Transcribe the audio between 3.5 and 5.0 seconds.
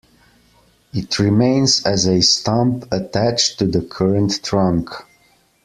to the current trunk.